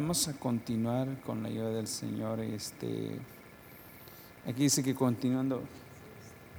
[0.00, 2.38] Vamos a continuar con la ayuda del Señor.
[2.38, 3.18] Este,
[4.46, 5.60] aquí dice que continuando.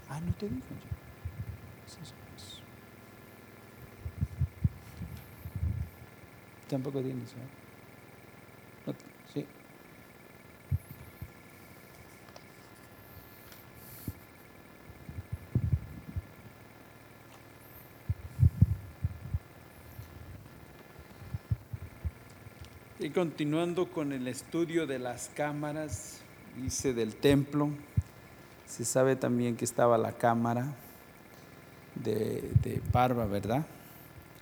[0.09, 0.89] Ah, no te digo yo.
[6.67, 7.33] Tampoco tienes,
[8.85, 8.99] ¿verdad?
[9.33, 9.45] sí.
[23.01, 26.17] Y continuando con el estudio de las cámaras,
[26.61, 27.69] dice del templo,
[28.67, 30.75] se sabe también que estaba la cámara
[31.95, 33.65] de, de Parva, ¿verdad?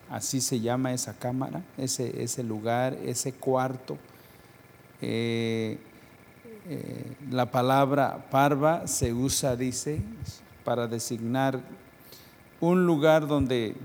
[0.10, 3.96] Así se llama esa cámara, ese, ese lugar, ese cuarto.
[5.04, 5.78] Eh,
[6.68, 10.02] eh, la palabra parva se usa, dice,
[10.64, 11.60] para designar
[12.60, 13.76] un lugar donde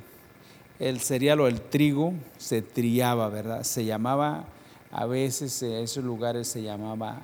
[0.78, 3.64] el cereal o el trigo se triaba, ¿verdad?
[3.64, 4.46] Se llamaba
[4.92, 7.18] a veces eh, esos lugares se llamaba,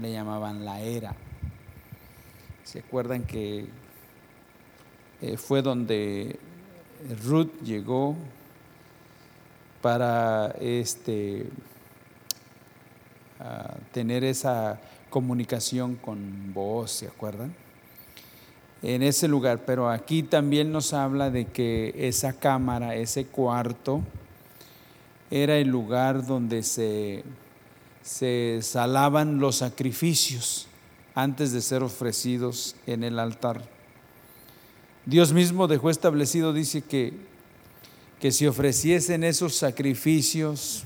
[0.00, 1.14] le llamaban la era.
[2.64, 3.66] ¿Se acuerdan que
[5.20, 6.38] eh, fue donde
[7.22, 8.16] Ruth llegó
[9.82, 11.46] para este,
[13.92, 17.54] tener esa comunicación con vos, ¿se acuerdan?
[18.82, 24.02] En ese lugar, pero aquí también nos habla de que esa cámara, ese cuarto,
[25.42, 27.24] era el lugar donde se,
[28.02, 30.68] se salaban los sacrificios
[31.16, 33.68] antes de ser ofrecidos en el altar.
[35.06, 37.14] Dios mismo dejó establecido, dice que,
[38.20, 40.84] que si ofreciesen esos sacrificios,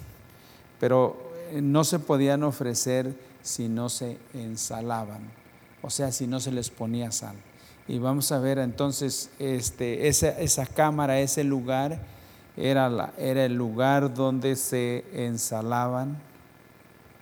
[0.80, 5.20] pero no se podían ofrecer si no se ensalaban,
[5.82, 7.36] o sea, si no se les ponía sal.
[7.86, 12.00] Y vamos a ver entonces este, esa, esa cámara, ese lugar,
[12.58, 16.18] era, la, era el lugar donde se ensalaban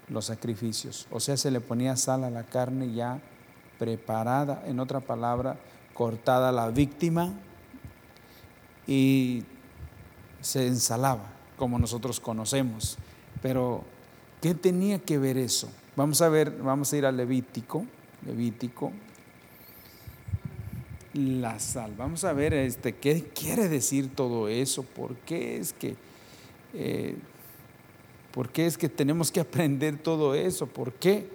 [0.09, 1.07] los sacrificios.
[1.11, 3.21] O sea, se le ponía sal a la carne ya
[3.79, 5.59] preparada, en otra palabra,
[5.93, 7.33] cortada la víctima
[8.87, 9.45] y
[10.41, 11.27] se ensalaba,
[11.59, 12.97] como nosotros conocemos.
[13.43, 13.85] Pero,
[14.41, 15.69] ¿qué tenía que ver eso?
[15.97, 17.85] Vamos a ver, vamos a ir al Levítico,
[18.25, 18.93] Levítico
[21.17, 21.95] la sal.
[21.97, 25.97] Vamos a ver este, qué quiere decir todo eso, por qué es que,
[26.75, 27.17] eh,
[28.33, 31.29] por qué es que tenemos que aprender todo eso, por qué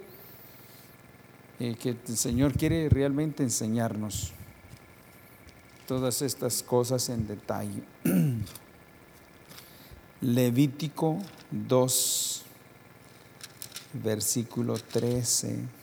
[1.60, 4.32] eh, que el Señor quiere realmente enseñarnos
[5.86, 7.82] todas estas cosas en detalle.
[10.20, 11.18] Levítico
[11.50, 12.42] 2,
[14.02, 15.81] versículo 13.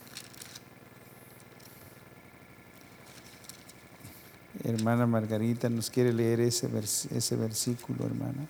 [4.70, 6.70] Hermana Margarita nos quiere leer ese,
[7.12, 8.48] ese versículo, hermana.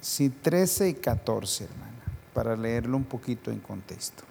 [0.00, 2.02] Sí, 13 y 14, hermana,
[2.32, 4.22] para leerlo un poquito en contexto.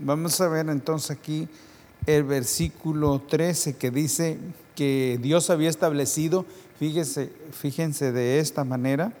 [0.00, 1.48] Vamos a ver entonces aquí
[2.04, 4.38] el versículo 13 que dice
[4.76, 6.44] que Dios había establecido,
[6.78, 9.14] fíjese, fíjense de esta manera,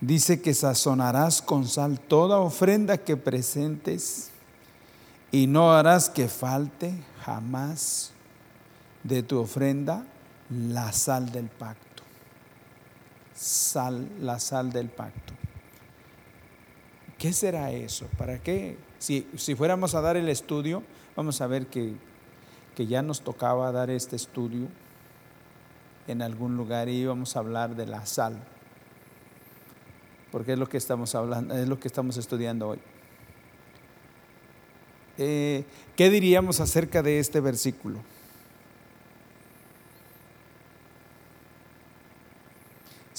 [0.00, 4.30] dice que sazonarás con sal toda ofrenda que presentes
[5.30, 8.12] y no harás que falte jamás
[9.02, 10.06] de tu ofrenda
[10.48, 12.02] la sal del pacto.
[13.34, 15.34] Sal, la sal del pacto.
[17.24, 18.06] ¿Qué será eso?
[18.18, 18.76] ¿Para qué?
[18.98, 20.82] Si, si fuéramos a dar el estudio,
[21.16, 21.94] vamos a ver que,
[22.76, 24.68] que ya nos tocaba dar este estudio
[26.06, 28.36] en algún lugar y íbamos a hablar de la sal,
[30.32, 32.78] porque es lo que estamos hablando, es lo que estamos estudiando hoy.
[35.16, 35.64] Eh,
[35.96, 38.00] ¿Qué diríamos acerca de este versículo?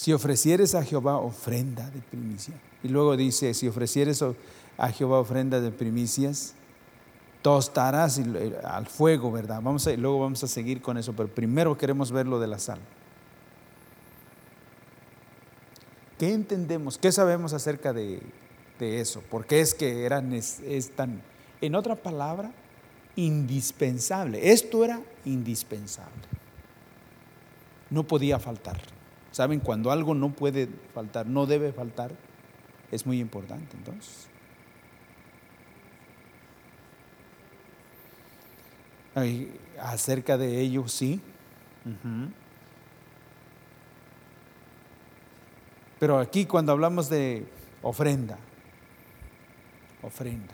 [0.05, 2.53] Si ofrecieres a Jehová ofrenda de primicia,
[2.83, 4.23] y luego dice, si ofrecieres
[4.77, 6.53] a Jehová ofrenda de primicias,
[7.41, 8.21] tostarás
[8.63, 9.61] al fuego, ¿verdad?
[9.63, 12.59] Vamos a, luego vamos a seguir con eso, pero primero queremos ver lo de la
[12.59, 12.77] sal.
[16.19, 16.99] ¿Qué entendemos?
[16.99, 18.21] ¿Qué sabemos acerca de,
[18.79, 19.21] eso?
[19.21, 20.61] ¿Por qué es que eran, es,
[20.95, 21.23] tan,
[21.61, 22.51] en otra palabra,
[23.15, 24.51] indispensable?
[24.51, 26.27] Esto era indispensable.
[27.89, 28.94] No podía faltar.
[29.35, 29.59] ¿Saben?
[29.59, 32.09] Cuando algo no puede faltar, no debe faltar,
[32.89, 34.29] es muy importante entonces.
[39.77, 41.19] acerca de ello, sí.
[45.99, 47.45] Pero aquí cuando hablamos de
[47.81, 48.37] ofrenda,
[50.01, 50.53] ofrenda.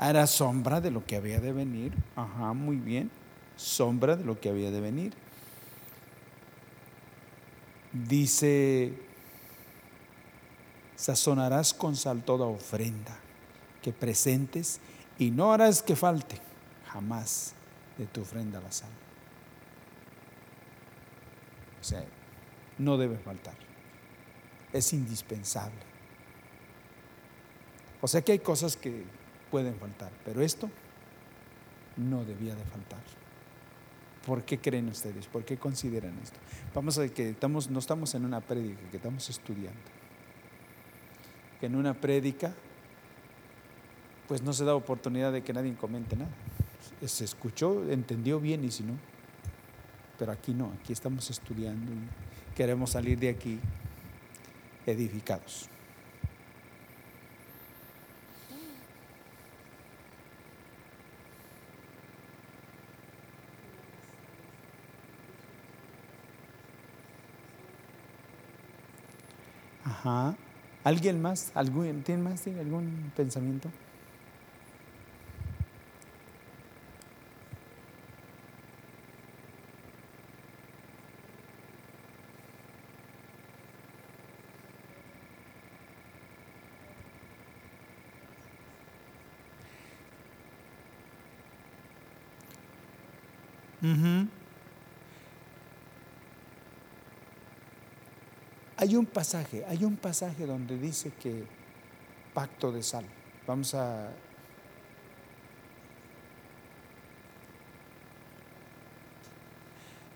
[0.00, 1.92] Era sombra de lo que había de venir.
[2.16, 3.10] Ajá, muy bien.
[3.56, 5.12] Sombra de lo que había de venir.
[7.92, 8.94] Dice,
[10.96, 13.18] sazonarás con sal toda ofrenda
[13.82, 14.80] que presentes
[15.18, 16.36] y no harás que falte
[16.86, 17.52] jamás
[17.98, 18.90] de tu ofrenda la sal.
[21.78, 22.04] O sea,
[22.78, 23.56] no debe faltar.
[24.72, 25.90] Es indispensable.
[28.00, 29.19] O sea que hay cosas que
[29.50, 30.70] pueden faltar, pero esto
[31.96, 33.00] no debía de faltar.
[34.24, 35.26] ¿Por qué creen ustedes?
[35.26, 36.38] ¿Por qué consideran esto?
[36.74, 39.80] Vamos a ver que estamos, no estamos en una prédica, que estamos estudiando.
[41.58, 42.52] Que en una prédica,
[44.28, 46.30] pues no se da oportunidad de que nadie comente nada.
[47.04, 48.94] Se escuchó, entendió bien y si no.
[50.18, 53.58] Pero aquí no, aquí estamos estudiando y queremos salir de aquí
[54.86, 55.70] edificados.
[70.02, 70.36] Ajá.
[70.82, 71.52] ¿Alguien más?
[71.54, 72.46] ¿Algún, ¿Tiene más?
[72.46, 73.70] ¿Algún pensamiento?
[98.80, 101.44] Hay un pasaje, hay un pasaje donde dice que
[102.32, 103.04] pacto de sal.
[103.46, 104.08] Vamos a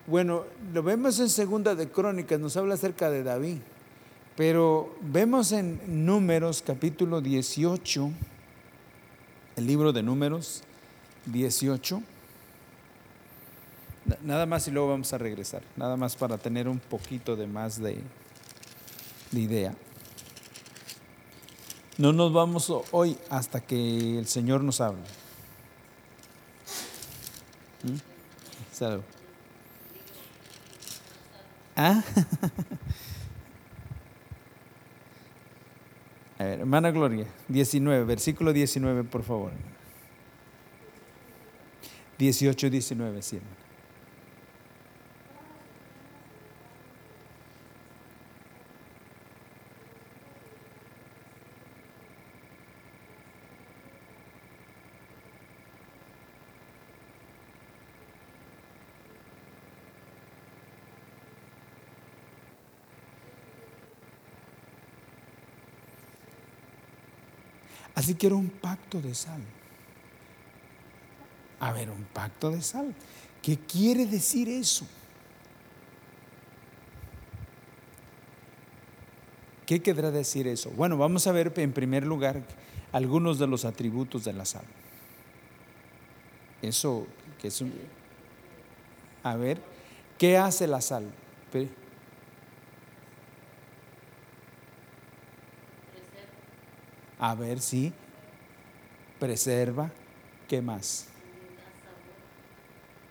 [0.06, 3.56] Bueno, lo vemos en Segunda de Crónicas, nos habla acerca de David,
[4.36, 8.10] pero vemos en Números capítulo 18,
[9.56, 10.62] el libro de Números
[11.26, 12.02] 18,
[14.24, 17.80] nada más y luego vamos a regresar, nada más para tener un poquito de más
[17.80, 17.96] de,
[19.40, 19.74] idea.
[21.96, 25.02] No nos vamos hoy hasta que el Señor nos hable.
[27.84, 27.96] ¿Mm?
[31.76, 32.02] ¿Ah?
[36.38, 39.52] A ver, hermana Gloria, 19, versículo 19, por favor.
[42.18, 43.38] 18, 19, sí,
[68.04, 69.40] Así que era un pacto de sal.
[71.58, 72.94] A ver, un pacto de sal.
[73.40, 74.86] ¿Qué quiere decir eso?
[79.64, 80.68] ¿Qué querrá decir eso?
[80.72, 82.42] Bueno, vamos a ver en primer lugar
[82.92, 84.66] algunos de los atributos de la sal.
[86.60, 87.06] Eso,
[87.40, 87.72] que es un...
[89.22, 89.62] A ver,
[90.18, 91.10] ¿qué hace la sal?
[97.18, 97.92] A ver si
[99.18, 99.90] preserva.
[100.48, 101.08] ¿Qué más?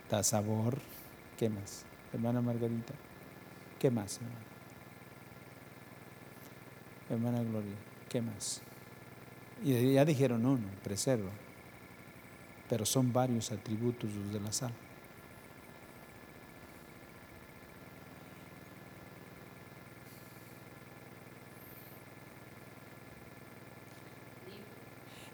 [0.09, 0.77] Da sabor.
[1.37, 1.83] ¿Qué más?
[2.13, 2.93] Hermana Margarita.
[3.79, 4.35] ¿Qué más, hermana?
[7.09, 7.75] Hermana Gloria.
[8.09, 8.61] ¿Qué más?
[9.63, 11.31] Y ya dijeron, no, no, preserva.
[12.69, 14.71] Pero son varios atributos de la sal.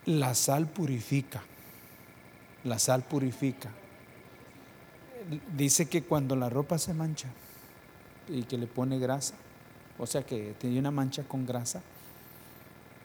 [0.10, 1.44] La sal purifica.
[2.64, 3.70] La sal purifica.
[5.56, 7.28] Dice que cuando la ropa se mancha
[8.28, 9.36] y que le pone grasa,
[10.00, 11.84] o sea que tiene una mancha con grasa,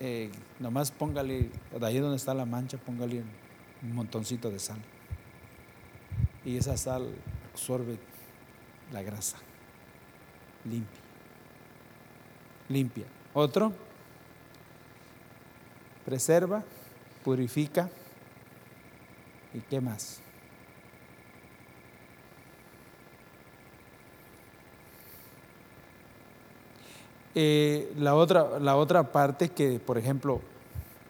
[0.01, 0.31] eh,
[0.61, 3.23] nomás póngale, de ahí donde está la mancha, póngale
[3.83, 4.79] un montoncito de sal.
[6.43, 7.07] Y esa sal
[7.53, 7.99] absorbe
[8.95, 9.37] la grasa.
[10.65, 11.01] Limpia.
[12.71, 13.05] Limpia.
[13.35, 13.75] Otro.
[16.07, 16.65] Preserva
[17.25, 17.91] purifica.
[19.55, 20.21] ¿Y qué más?
[27.35, 30.41] Eh, la, otra, la otra parte que, por ejemplo,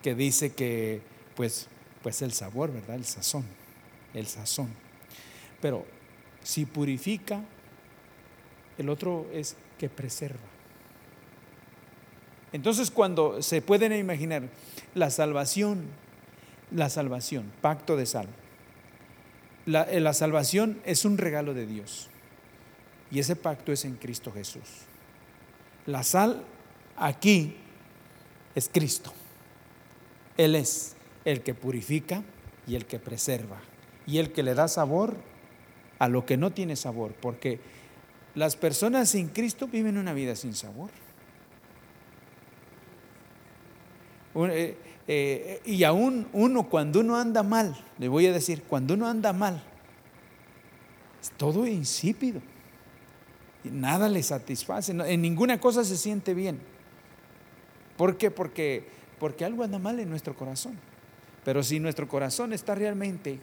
[0.02, 1.02] que dice que,
[1.35, 1.68] pues,
[2.02, 2.97] pues el sabor, ¿verdad?
[2.97, 3.44] El sazón,
[4.14, 4.68] el sazón.
[5.61, 5.85] Pero
[6.42, 7.42] si purifica,
[8.78, 10.54] el otro es que preserva.
[12.52, 14.44] Entonces cuando se pueden imaginar
[14.94, 15.88] la salvación,
[16.71, 18.28] la salvación, pacto de sal.
[19.66, 22.11] La, eh, la, salvación es un regalo de Dios
[23.11, 24.62] y ese pacto es en Cristo Jesús.
[25.87, 26.42] La sal
[26.97, 27.56] aquí
[28.54, 29.12] es Cristo.
[30.37, 32.23] Él es el que purifica
[32.66, 33.61] y el que preserva
[34.06, 35.16] y el que le da sabor
[35.99, 37.61] a lo que no tiene sabor, porque
[38.35, 40.90] las personas sin Cristo viven una vida sin sabor.
[44.35, 49.06] Eh, eh, y aún uno, cuando uno anda mal, le voy a decir, cuando uno
[49.06, 49.62] anda mal,
[51.23, 52.40] es todo insípido.
[53.64, 56.61] Nada le satisface, en ninguna cosa se siente bien.
[57.96, 58.30] ¿Por qué?
[58.30, 58.87] Porque,
[59.18, 60.78] porque algo anda mal en nuestro corazón.
[61.44, 63.38] Pero si nuestro corazón está realmente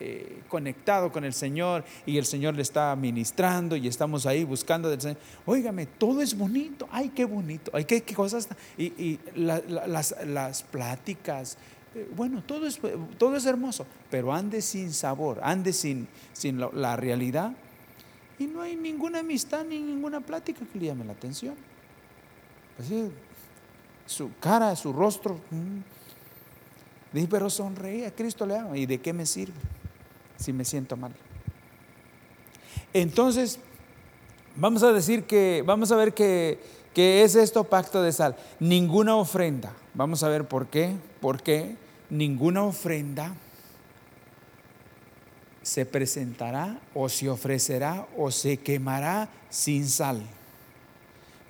[0.00, 4.88] eh, conectado con el Señor y el Señor le está ministrando y estamos ahí buscando
[4.88, 5.18] del Señor.
[5.44, 8.48] Óigame, todo es bonito, ay, qué bonito, ay, qué, cosas.
[8.76, 11.58] Y, las, pláticas,
[11.96, 12.80] eh, bueno, todo es,
[13.18, 17.52] todo es hermoso, pero ande sin sabor, ande sin, sin la, realidad
[18.38, 21.56] y no hay ninguna amistad ni ninguna plática que le llame la atención.
[22.78, 23.10] Así,
[24.06, 25.40] su cara, su rostro.
[25.50, 25.80] Mm.
[27.12, 28.76] Dije, pero sonreía, Cristo le ama.
[28.78, 29.54] ¿Y de qué me sirve?
[30.38, 31.12] Si me siento mal.
[32.94, 33.58] Entonces,
[34.56, 36.58] vamos a decir que, vamos a ver que,
[36.94, 38.36] es esto pacto de sal.
[38.58, 39.72] Ninguna ofrenda.
[39.94, 40.96] Vamos a ver por qué.
[41.20, 41.76] ¿Por qué?
[42.10, 43.34] Ninguna ofrenda
[45.62, 50.22] se presentará o se ofrecerá o se quemará sin sal.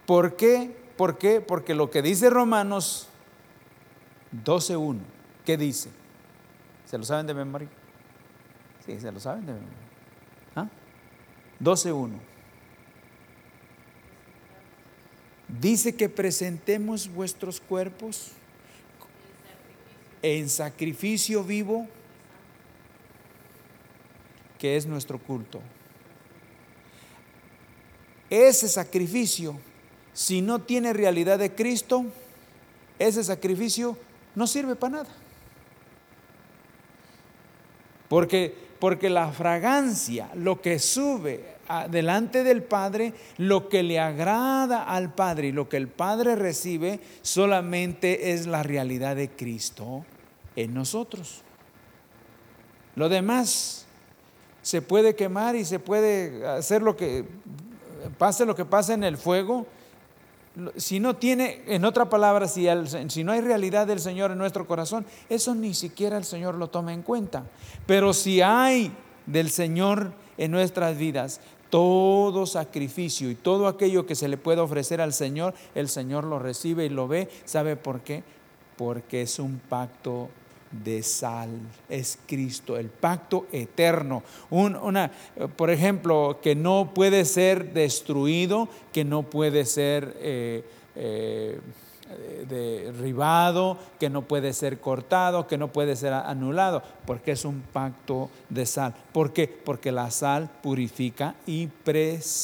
[0.05, 0.77] ¿Por qué?
[0.97, 1.41] ¿Por qué?
[1.41, 3.09] Porque lo que dice Romanos
[4.45, 4.99] 12.1,
[5.47, 5.91] ¿qué dice?
[6.85, 7.69] ¿Se lo saben de memoria?
[8.97, 9.45] Se lo saben.
[10.57, 10.69] ¿Ah?
[11.61, 12.13] 12.1.
[15.61, 18.33] Dice que presentemos vuestros cuerpos
[20.23, 21.87] en sacrificio vivo,
[24.59, 25.61] que es nuestro culto.
[28.31, 29.59] Ese sacrificio,
[30.13, 32.05] si no tiene realidad de Cristo,
[32.99, 33.97] ese sacrificio
[34.35, 35.11] no sirve para nada.
[38.09, 41.59] Porque porque la fragancia, lo que sube
[41.91, 47.01] delante del Padre, lo que le agrada al Padre y lo que el Padre recibe,
[47.23, 50.05] solamente es la realidad de Cristo
[50.57, 51.43] en nosotros.
[52.97, 53.87] Lo demás
[54.63, 57.25] se puede quemar y se puede hacer lo que
[58.17, 59.67] pase lo que pase en el fuego,
[60.77, 62.67] si no tiene, en otra palabra, si,
[63.09, 66.69] si, no hay realidad del Señor en nuestro corazón, eso ni siquiera el Señor lo
[66.69, 67.45] toma en cuenta.
[67.87, 68.93] Pero si hay
[69.27, 75.01] del Señor en nuestras vidas, todo sacrificio y todo aquello que se le puede ofrecer
[75.01, 77.29] al Señor, el Señor lo recibe y lo ve.
[77.45, 78.23] ¿Sabe por qué?
[78.77, 80.29] Porque es un pacto
[80.71, 81.51] de sal,
[81.89, 84.23] es Cristo, el pacto eterno.
[84.51, 85.11] una,
[85.57, 90.63] por ejemplo, que no puede ser destruido, que no puede ser eh,
[90.97, 91.61] eh,
[92.49, 98.31] derribado, que no puede ser cortado, que no puede ser anulado, porque es un pacto
[98.49, 98.95] de sal.
[99.13, 99.47] ¿Por qué?
[99.49, 102.39] Porque la sal purifica y preserva.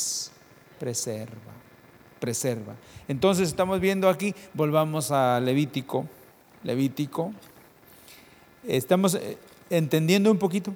[2.21, 2.75] Preserva.
[3.09, 6.07] Entonces estamos viendo aquí, volvamos a Levítico.
[6.63, 7.33] Levítico
[8.67, 9.37] ¿Estamos eh,
[9.69, 10.75] entendiendo un poquito?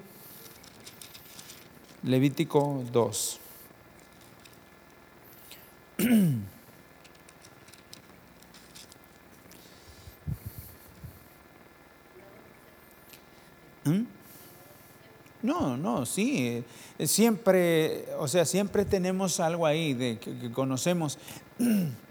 [2.03, 3.39] Levítico 2.
[5.97, 6.43] ¿Mm?
[15.41, 16.63] No, no, sí,
[16.99, 21.17] eh, siempre, o sea, siempre tenemos algo ahí de que conocemos.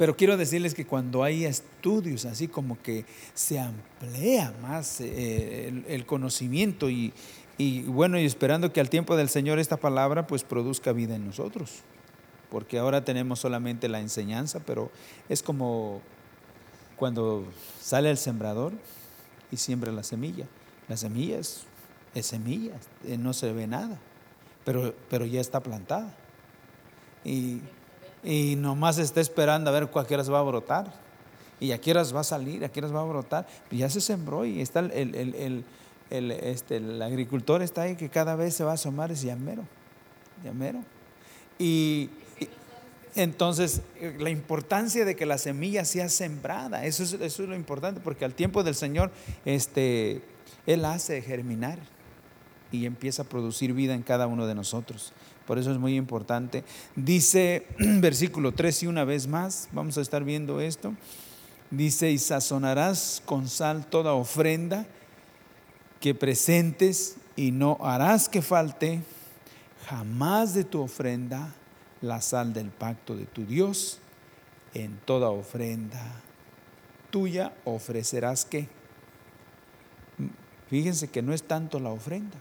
[0.00, 3.04] Pero quiero decirles que cuando hay estudios así como que
[3.34, 7.12] se amplía más eh, el, conocimiento y,
[7.86, 11.82] bueno, y esperando que al tiempo del Señor esta palabra pues produzca vida en nosotros.
[12.48, 14.90] Porque ahora tenemos solamente la enseñanza, pero
[15.28, 16.00] es como
[16.96, 17.44] cuando
[17.78, 18.72] sale el sembrador
[19.52, 20.46] y siembra la semilla.
[20.88, 21.66] La semilla es,
[22.22, 22.72] semilla,
[23.04, 23.98] eh, no se ve nada,
[24.64, 26.16] pero, pero ya está plantada.
[27.22, 27.60] Y
[28.22, 30.92] y nomás está esperando a ver a qué horas va a brotar
[31.58, 33.46] y a qué horas va a salir, a qué va a brotar.
[33.70, 35.64] Ya se sembró y está el, el,
[36.10, 39.64] el, este, el agricultor está ahí que cada vez se va a asomar, es llamero,
[40.44, 40.82] llamero.
[41.58, 42.10] Y,
[43.14, 47.56] entonces, eh, la importancia de que la semilla sea sembrada, eso es, eso es lo
[47.56, 49.10] importante, porque al tiempo del Señor,
[49.44, 50.22] este,
[50.66, 51.78] Él hace germinar
[52.70, 55.12] y empieza a producir vida en cada uno de nosotros.
[55.50, 56.62] Por eso es muy importante.
[56.94, 60.94] Dice versículo 3 y una vez más, vamos a estar viendo esto.
[61.72, 64.86] Dice, y sazonarás con sal toda ofrenda
[65.98, 69.02] que presentes y no harás que falte
[69.88, 71.52] jamás de tu ofrenda
[72.00, 73.98] la sal del pacto de tu Dios.
[74.72, 76.00] En toda ofrenda
[77.10, 78.68] tuya ofrecerás qué.
[80.68, 82.36] Fíjense que no es tanto la ofrenda,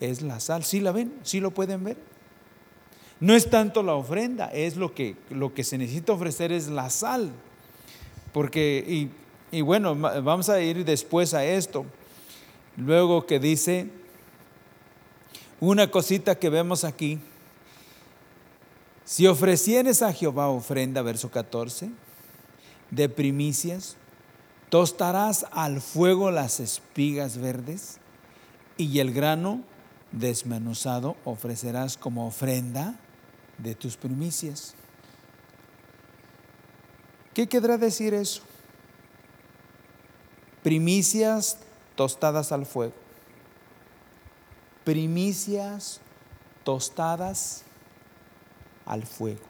[0.00, 0.64] es la sal.
[0.64, 1.12] ¿Sí la ven?
[1.22, 1.96] ¿Sí lo pueden ver?
[3.20, 6.88] No es tanto la ofrenda, es lo que, lo que se necesita ofrecer es la
[6.88, 7.30] sal.
[8.32, 9.10] Porque, y,
[9.56, 11.84] y bueno, vamos a ir después a esto.
[12.76, 13.88] Luego que dice,
[15.60, 17.18] una cosita que vemos aquí,
[19.04, 21.90] si ofrecieres a Jehová ofrenda, verso 14,
[22.90, 23.96] de primicias,
[24.70, 27.98] tostarás al fuego las espigas verdes
[28.76, 29.62] y el grano
[30.12, 32.96] desmenuzado ofrecerás como ofrenda
[33.58, 34.74] de tus primicias.
[37.34, 38.42] ¿Qué querrá decir eso?
[40.62, 41.58] Primicias
[41.94, 42.94] tostadas al fuego.
[44.84, 46.00] Primicias
[46.64, 47.62] tostadas
[48.84, 49.44] al fuego.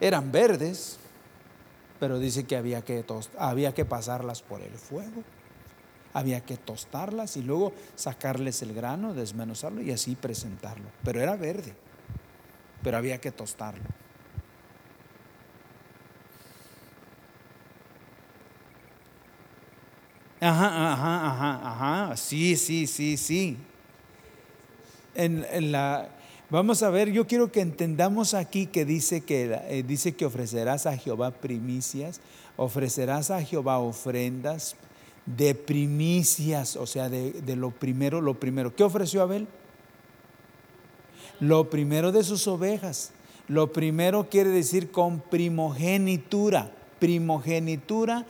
[0.00, 0.98] Eran verdes,
[1.98, 3.04] pero dice que había que,
[3.38, 5.22] había que pasarlas por el fuego.
[6.14, 10.88] Había que tostarlas y luego sacarles el grano, desmenuzarlo y así presentarlo.
[11.04, 11.74] Pero era verde,
[12.82, 13.84] pero había que tostarlo.
[20.40, 21.70] Ajá, ajá, ajá,
[22.06, 22.16] ajá.
[22.16, 23.56] Sí, sí, sí, sí.
[25.14, 26.08] En, en la,
[26.50, 30.86] Vamos a ver, yo quiero que entendamos aquí que dice que, eh, dice que ofrecerás
[30.86, 32.22] a Jehová primicias,
[32.56, 34.74] ofrecerás a Jehová ofrendas
[35.36, 38.74] de primicias, o sea, de, de lo primero, lo primero.
[38.74, 39.46] ¿Qué ofreció Abel?
[41.40, 43.12] Lo primero de sus ovejas.
[43.46, 46.72] Lo primero quiere decir con primogenitura.
[46.98, 48.26] Primogenitura,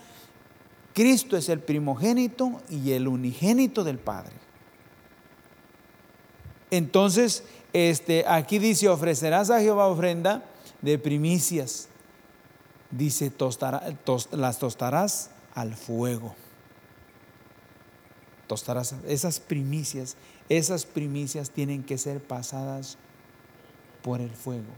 [0.93, 4.33] Cristo es el primogénito y el unigénito del Padre.
[6.71, 10.45] Entonces, este, aquí dice, ofrecerás a Jehová ofrenda
[10.83, 11.89] de primicias.
[12.91, 13.33] Dice,
[14.33, 16.35] las tostarás al fuego.
[18.49, 20.17] Tostarás esas primicias,
[20.49, 22.99] esas primicias tienen que ser pasadas
[24.03, 24.73] por el fuego.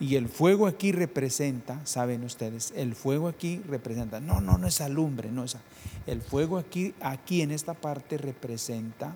[0.00, 4.80] Y el fuego aquí representa, saben ustedes, el fuego aquí representa, no, no, no es
[4.80, 5.56] alumbre, no es.
[6.06, 9.14] El fuego aquí, aquí en esta parte representa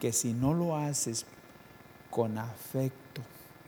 [0.00, 1.26] que si no lo haces
[2.10, 3.03] con afecto,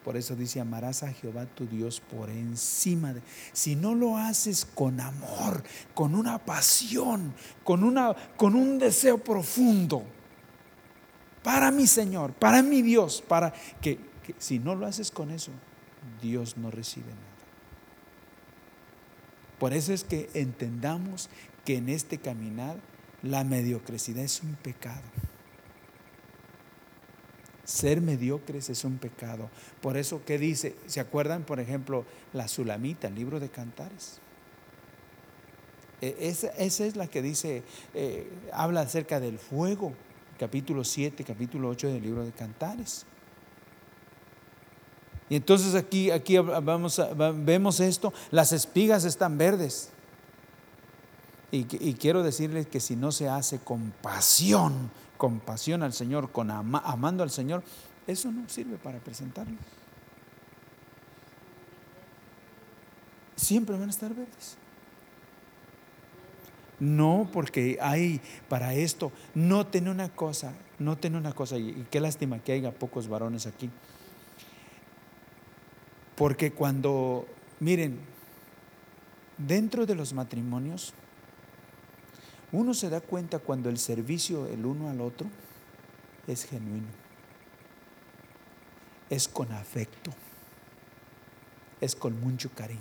[0.07, 3.23] por eso dice, amarás a Jehová tu Dios por encima de...
[3.53, 5.65] Si no lo haces con amor,
[5.95, 10.05] con una pasión, con, una, con un deseo profundo,
[11.43, 15.51] para mi Señor, para mi Dios, para que, que si no lo haces con eso,
[16.23, 17.37] Dios no recibe nada.
[19.59, 21.29] Por eso es que entendamos
[21.65, 22.79] que en este caminar
[23.25, 25.03] la mediocridad es un pecado.
[27.67, 29.51] Ser mediocres es un pecado.
[29.83, 30.77] Por eso, ¿qué dice?
[30.87, 34.21] ¿Se acuerdan, por ejemplo, la Sulamita, el libro de Cantares?
[36.01, 36.47] E, esa,
[36.85, 39.95] es la que dice, eh, habla acerca del fuego,
[40.39, 43.05] capítulo 7, capítulo 8 del libro de Cantares.
[45.29, 49.91] Y entonces aquí, aquí vemos esto, las espigas están verdes.
[51.51, 56.51] Y, y, quiero decirles que si no se hace con pasión, compasión al Señor, con
[56.51, 57.63] amando al Señor,
[58.07, 59.57] eso no sirve para presentarlo.
[63.37, 64.57] Siempre van a estar verdes.
[66.79, 72.01] No, porque hay para esto, no tiene una cosa, no tiene una cosa, y qué
[72.01, 73.71] lástima que haya pocos varones aquí.
[76.17, 77.27] Porque cuando,
[77.61, 77.99] miren,
[79.39, 80.93] dentro de los matrimonios,
[82.53, 85.27] uno se da cuenta cuando el servicio el uno al otro
[86.27, 86.87] es genuino,
[89.11, 90.13] es con afecto,
[91.81, 92.81] es con mucho cariño.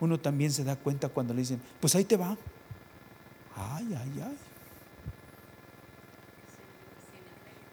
[0.00, 2.36] Uno también se da cuenta cuando le dicen, pues ahí te va.
[3.56, 4.38] Ay, ay, ay.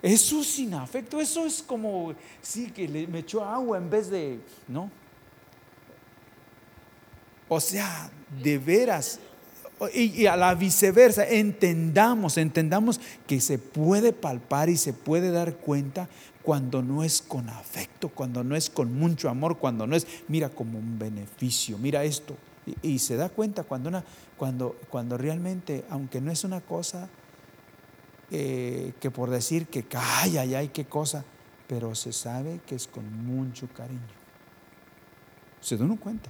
[0.01, 4.39] Eso sin afecto, eso es como, sí, que le, me echó agua en vez de,
[4.67, 4.89] ¿no?
[7.47, 8.09] O sea,
[8.41, 9.19] de veras,
[9.93, 16.07] Y, a la viceversa, entendamos, entendamos que se puede palpar y se puede dar cuenta
[16.43, 20.49] cuando no es con afecto, cuando no es con mucho amor, cuando no es, mira
[20.49, 22.37] como un beneficio, mira esto.
[22.83, 24.03] Y, se da cuenta cuando, una,
[24.37, 27.09] cuando, cuando realmente, aunque no es una cosa
[28.29, 31.25] eh, que por decir que calla, ya hay qué cosa,
[31.67, 33.99] pero se sabe que es con mucho cariño.
[35.59, 36.29] Se da uno cuenta.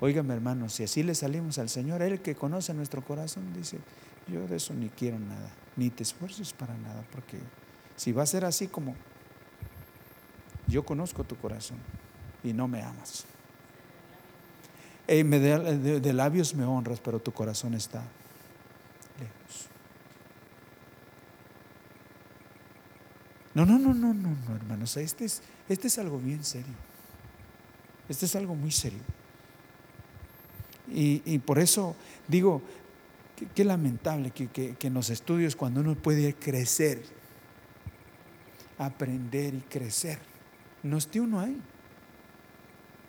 [0.00, 3.78] Óigame hermano, si así le salimos al Señor, Él que conoce nuestro corazón, dice,
[4.28, 7.38] yo de eso ni quiero nada, ni te esfuerces para nada, porque
[7.96, 8.94] si va a ser así como
[10.68, 11.78] yo conozco tu corazón
[12.44, 13.24] y no me amas.
[15.06, 18.02] de, de, labios me honras, pero tu corazón está
[19.18, 19.68] lejos.
[23.54, 24.96] No, no, no, no, no, no, hermanos.
[24.98, 26.74] Este es, este es algo bien serio.
[28.08, 29.00] Este es algo muy serio.
[30.90, 31.94] Y, por eso
[32.26, 32.62] digo,
[33.54, 37.02] qué lamentable que, en los estudios cuando uno puede crecer,
[38.78, 40.18] aprender y crecer,
[40.82, 41.60] no esté uno ahí.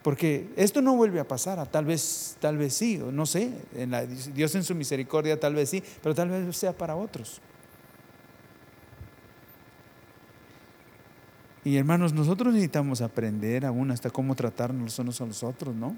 [0.02, 3.92] Porque esto no vuelve a pasar, tal vez, tal vez sí, no sé, en
[4.34, 7.42] Dios en su misericordia tal vez sí, pero tal vez sea para otros.
[11.62, 15.94] Y hermanos, nosotros necesitamos aprender aún hasta cómo tratarnos unos a los otros, ¿no?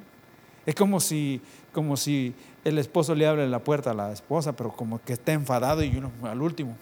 [0.64, 1.40] Es como si,
[1.72, 5.33] como si el esposo le abre la puerta a la esposa, pero como que está
[5.33, 6.77] enfadado y uno al último,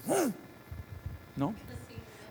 [1.36, 1.54] ¿no?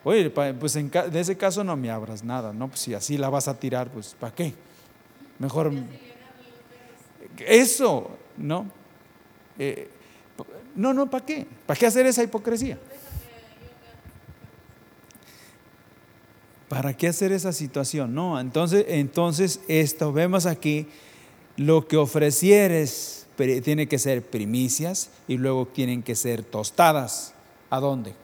[0.04, 2.68] Oye, pues en ese caso no me abras nada, ¿no?
[2.70, 4.54] Pues si así la vas a tirar, pues ¿para qué?
[5.40, 5.72] Mejor...
[7.38, 8.66] Eso, ¿no?
[9.58, 9.90] Eh,
[10.76, 11.46] no, no, ¿para qué?
[11.66, 12.78] ¿Para qué hacer esa hipocresía?
[16.70, 18.14] ¿Para qué hacer esa situación?
[18.14, 20.88] No, entonces, entonces esto vemos aquí
[21.60, 27.34] lo que ofrecieres tiene que ser primicias y luego tienen que ser tostadas.
[27.70, 28.16] ¿A dónde?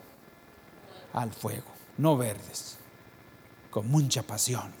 [1.12, 1.66] Al fuego,
[1.98, 2.78] no verdes,
[3.70, 4.72] con mucha pasión.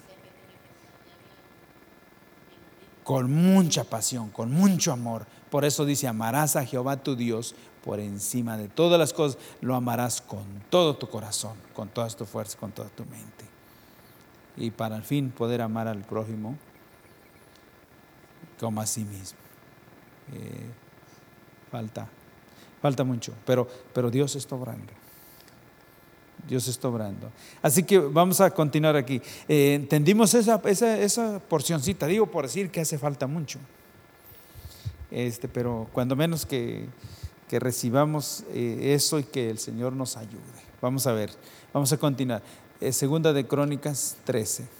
[3.04, 5.26] Con mucha pasión, con mucho amor.
[5.50, 9.38] Por eso dice, amarás a Jehová tu Dios por encima de todas las cosas.
[9.60, 13.44] Lo amarás con todo tu corazón, con toda tu fuerza, con toda tu mente.
[14.56, 16.56] Y para al fin poder amar al prójimo
[18.58, 19.38] como a sí mismo.
[20.32, 20.66] Eh,
[21.70, 22.08] falta,
[22.80, 24.92] falta mucho, pero, pero Dios está obrando.
[26.48, 27.30] Dios está obrando.
[27.60, 29.20] Así que vamos a continuar aquí.
[29.48, 33.58] Eh, entendimos esa, esa, esa, porcioncita, digo por decir que hace falta mucho.
[35.10, 36.86] Este, pero cuando menos que,
[37.48, 40.40] que recibamos eh, eso y que el Señor nos ayude.
[40.80, 41.30] Vamos a ver,
[41.72, 42.42] vamos a continuar.
[42.90, 44.75] segunda de Crónicas 13.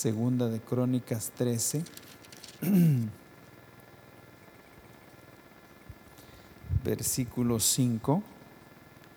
[0.00, 1.84] Segunda de Crónicas 13.
[6.82, 8.22] Versículo 5.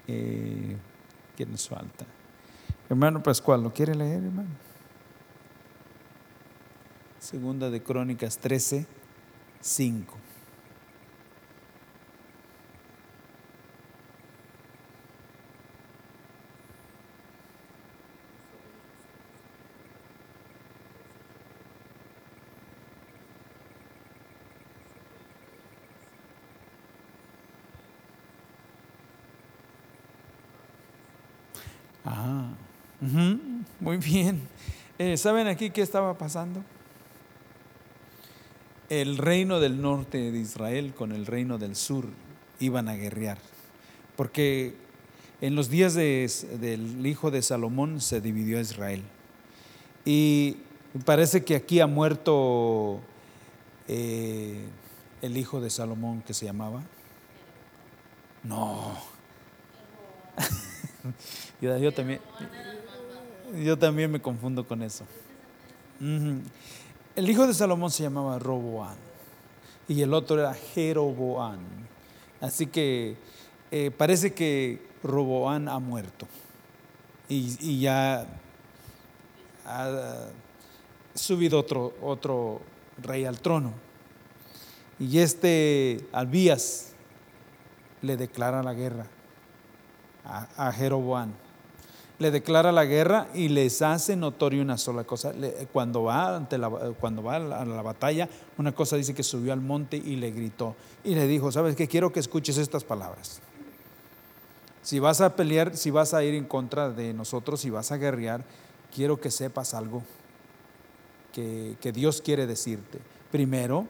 [0.10, 0.76] Eh,
[1.38, 2.06] ¿Qué nos falta?
[2.90, 4.50] Hermano Pascual, ¿lo quiere leer, hermano?
[7.18, 8.86] Segunda de Crónicas 13,
[9.62, 10.18] 5.
[33.80, 34.42] muy bien.
[35.00, 36.64] Eh, ¿Saben aquí qué estaba pasando?
[38.90, 42.06] El reino del norte de Israel con el reino del sur
[42.60, 43.38] iban a guerrear.
[44.16, 44.76] Porque
[45.42, 49.02] en los días del hijo de Salomón se dividió Israel.
[50.06, 50.58] Y
[51.06, 53.00] parece que aquí ha muerto
[53.88, 54.66] eh,
[55.22, 56.84] el hijo de Salomón que se llamaba.
[58.44, 58.98] No.
[61.62, 62.20] yo también.
[63.62, 65.06] Yo también me confundo con eso.
[66.00, 68.96] El hijo de Salomón se llamaba Roboán
[69.88, 71.60] y el otro era Jeroboán.
[72.42, 73.16] Así que
[73.70, 76.28] eh, parece que Roboán ha muerto
[77.30, 78.26] y, ya
[79.66, 80.28] ha
[81.14, 82.62] subido otro, otro
[83.02, 83.74] rey al trono.
[85.00, 86.94] Y este Albías
[88.02, 89.06] le declara la guerra
[90.26, 91.43] a, a Jeroboán.
[92.20, 95.34] Le declara la guerra y les hace notorio una sola cosa.
[95.72, 99.62] Cuando va, ante la, cuando va a la, batalla, una cosa dice que subió al
[99.62, 103.42] monte y le gritó y le dijo, sabes que quiero que escuches estas palabras.
[104.82, 107.98] Si vas a pelear, si vas a ir en contra de nosotros, si vas a
[107.98, 108.44] guerrear,
[108.94, 110.04] quiero que sepas algo
[111.32, 113.00] que, que Dios quiere decirte.
[113.32, 113.88] Primero,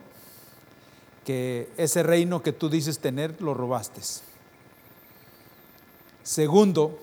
[1.25, 4.01] que ese reino que tú dices tener lo robaste.
[6.21, 6.99] Segundo,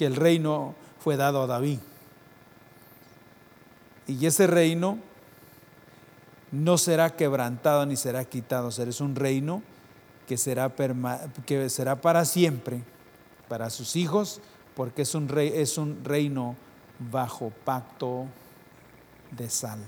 [0.00, 1.78] que el reino fue dado a David.
[4.06, 4.96] Y ese reino
[6.50, 9.62] no será quebrantado ni será quitado, será es un reino
[10.26, 10.72] que será,
[11.44, 12.82] que será para siempre,
[13.46, 14.40] para sus hijos,
[14.74, 16.56] porque es un, es un reino
[17.10, 18.24] bajo pacto
[19.32, 19.80] de sal.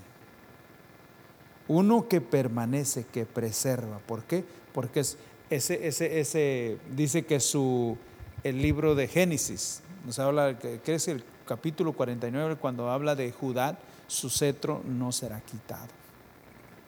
[1.68, 3.98] Uno que permanece, que preserva.
[4.00, 4.44] ¿Por qué?
[4.74, 5.16] Porque es,
[5.48, 7.96] ese, ese, ese, dice que su,
[8.44, 13.78] el libro de Génesis, nos habla, que es el capítulo 49, cuando habla de Judá,
[14.06, 15.88] su cetro no será quitado.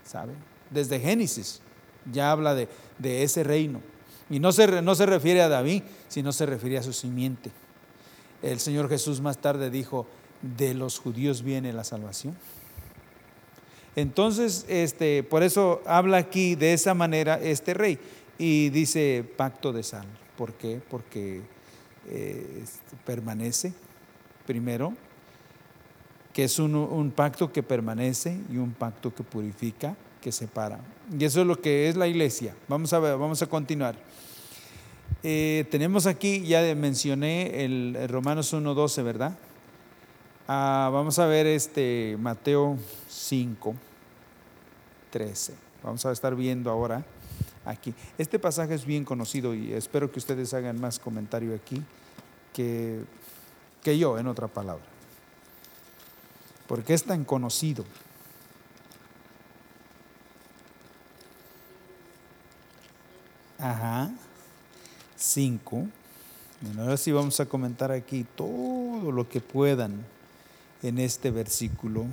[0.05, 0.37] ¿Saben?
[0.71, 1.61] Desde Génesis
[2.11, 3.81] ya habla de, de ese reino.
[4.31, 7.51] Y no se, no se refiere a David, sino se refiere a su simiente.
[8.43, 10.07] El Señor Jesús más tarde dijo,
[10.43, 12.37] de los judíos viene la salvación.
[13.97, 17.99] Entonces, este, por eso habla aquí de esa manera este rey
[18.39, 20.07] y dice pacto de sal.
[20.37, 20.81] ¿Por qué?
[20.91, 21.43] Porque
[22.09, 22.65] eh,
[23.05, 23.73] permanece,
[24.47, 24.95] primero,
[26.33, 30.81] que es un, pacto que permanece y un pacto que purifica, que separa.
[31.17, 32.55] Y eso es lo que es la iglesia.
[32.69, 33.95] Vamos a ver, vamos a continuar.
[35.23, 39.39] Eh, tenemos aquí, ya mencioné el, Romanos 1.12, ¿verdad?
[40.49, 42.77] Ah, vamos a ver este Mateo
[43.09, 43.75] 5,
[45.11, 45.55] 13.
[45.83, 47.05] Vamos a estar viendo ahora
[47.65, 47.95] aquí.
[48.19, 51.83] Este pasaje es bien conocido y espero que ustedes hagan más comentario aquí
[52.53, 53.03] que,
[53.83, 54.85] que yo, en otra palabra.
[56.67, 57.85] Porque es tan conocido.
[63.59, 64.11] Ajá.
[65.17, 65.87] Cinco.
[66.61, 70.05] Bueno, ahora sí vamos a comentar aquí todo lo que puedan
[70.83, 72.07] en este versículo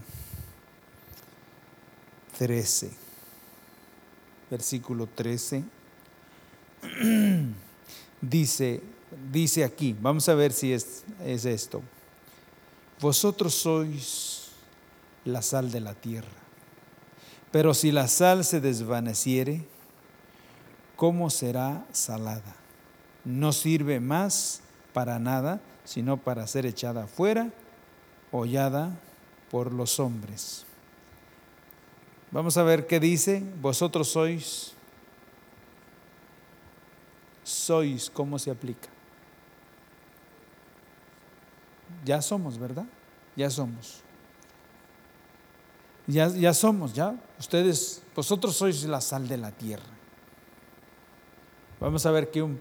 [2.38, 3.11] 13
[4.52, 5.64] versículo 13,
[8.22, 8.82] dice,
[9.32, 11.82] dice aquí, vamos a ver si es, es esto,
[13.00, 14.50] vosotros sois
[15.24, 16.28] la sal de la tierra,
[17.52, 19.66] pero si la sal se desvaneciere,
[20.98, 22.56] ¿cómo será salada?
[23.24, 24.62] No sirve más
[24.94, 27.52] para nada, sino para ser echada afuera,
[28.32, 29.00] hollada
[29.50, 30.66] por los hombres.
[32.32, 33.44] Vamos a ver qué dice.
[33.62, 34.74] Vosotros sois.
[37.44, 38.88] Sois, ¿cómo se aplica?
[42.06, 42.86] Ya somos, ¿verdad?
[43.36, 44.02] Ya somos.
[46.08, 47.16] Ya, ya somos, ya.
[47.38, 49.84] Ustedes, vosotros sois la sal de la tierra.
[51.80, 52.60] Vamos a ver que un,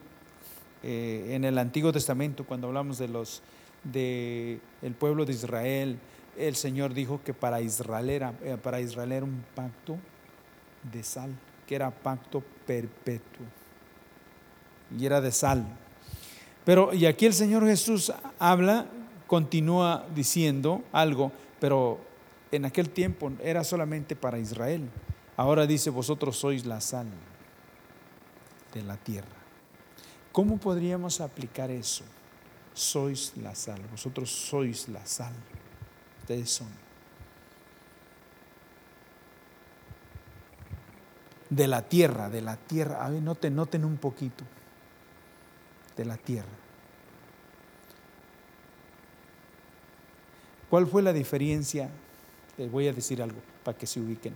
[0.83, 3.43] eh, en el Antiguo Testamento, cuando hablamos de los
[3.85, 4.61] de
[4.99, 5.99] pueblo de Israel,
[6.49, 9.99] el Señor dijo que para Israel era, eh, para Israel era un pacto
[10.91, 11.31] de sal,
[11.67, 13.47] que era pacto perpetuo.
[14.99, 15.65] Y era de sal.
[16.65, 18.87] Pero, y aquí el Señor Jesús habla,
[19.27, 22.01] continúa diciendo algo, pero
[22.51, 24.89] en aquel tiempo era solamente para Israel.
[25.37, 27.07] Ahora dice, vosotros sois la sal
[28.75, 29.29] de la tierra.
[30.33, 32.05] ¿Cómo podríamos aplicar eso?
[32.75, 35.35] Sois la sal, vosotros sois la sal
[36.45, 36.69] son.
[41.49, 43.05] De la tierra, de la tierra.
[43.05, 44.45] A ver, noten, noten un poquito.
[45.97, 46.49] De la tierra.
[50.69, 51.91] ¿Cuál fue la diferencia?
[52.57, 54.35] Les voy a decir algo para que se ubiquen.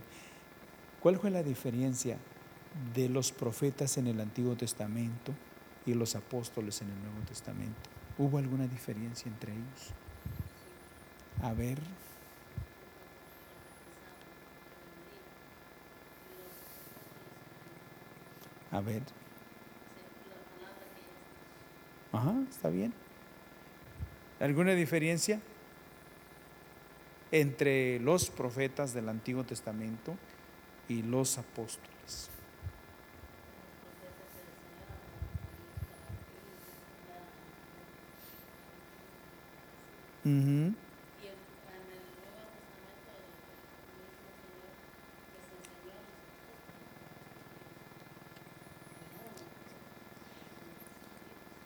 [1.01, 2.17] ¿Cuál fue la diferencia
[2.93, 5.31] de los profetas en el Antiguo Testamento
[5.85, 7.89] y los apóstoles en el Nuevo Testamento?
[8.17, 9.93] ¿Hubo alguna diferencia entre ellos?
[11.45, 11.77] A ver.
[18.71, 19.03] A ver.
[22.11, 22.93] Ajá, está bien.
[24.39, 25.39] ¿Alguna diferencia
[27.31, 30.15] entre los profetas del Antiguo Testamento
[30.89, 32.31] y los apóstoles?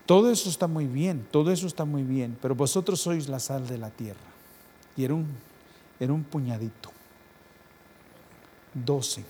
[0.10, 3.68] Todo eso está muy bien, todo eso está muy bien, pero vosotros sois la sal
[3.68, 4.18] de la tierra.
[4.98, 5.28] Y era un,
[6.00, 6.90] era un puñadito.
[8.74, 9.24] Doce.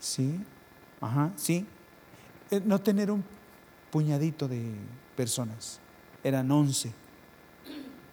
[0.00, 0.40] ¿Sí?
[1.00, 1.64] Ajá, sí.
[2.50, 3.22] Eh, no tener un
[3.92, 4.72] puñadito de
[5.16, 5.78] personas.
[6.24, 6.92] Eran once.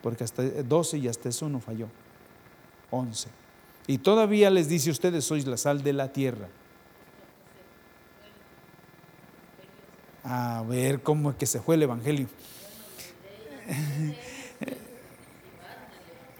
[0.03, 1.87] Porque hasta doce y hasta eso no falló.
[2.91, 3.29] Once.
[3.87, 6.49] Y todavía les dice, ustedes sois la sal de la tierra.
[10.29, 12.27] A ver cómo es que se fue el Evangelio.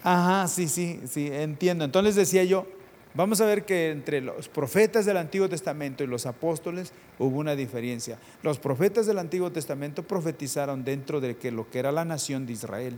[0.02, 1.84] Ajá, sí, sí, sí, entiendo.
[1.84, 2.66] Entonces decía yo,
[3.14, 7.56] vamos a ver que entre los profetas del Antiguo Testamento y los apóstoles hubo una
[7.56, 8.18] diferencia.
[8.42, 12.52] Los profetas del Antiguo Testamento profetizaron dentro de que lo que era la nación de
[12.52, 12.94] Israel.